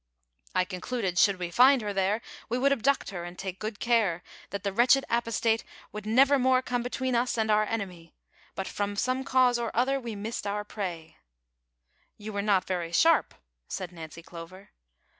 "I 0.55 0.65
concluded, 0.65 1.19
should 1.19 1.37
we 1.37 1.51
find 1.51 1.83
her 1.83 1.93
there, 1.93 2.23
we 2.49 2.57
would 2.57 2.71
abduct 2.71 3.11
her, 3.11 3.23
and 3.23 3.37
take 3.37 3.59
good 3.59 3.79
care 3.79 4.23
that 4.49 4.63
the 4.63 4.73
wretched 4.73 5.05
apostate 5.11 5.63
would 5.91 6.07
never 6.07 6.39
more 6.39 6.63
come 6.63 6.81
between 6.81 7.13
us 7.13 7.37
and 7.37 7.51
our 7.51 7.65
enemy; 7.65 8.15
but, 8.55 8.67
from 8.67 8.95
some 8.95 9.23
cause 9.23 9.59
or 9.59 9.71
othei', 9.73 10.01
we 10.01 10.15
missed 10.15 10.47
our 10.47 10.63
prey." 10.63 11.17
"You 12.17 12.33
were 12.33 12.41
not 12.41 12.65
very 12.65 12.91
sharp," 12.91 13.35
said 13.67 13.91
Nancy 13.91 14.23
Clover. 14.23 14.71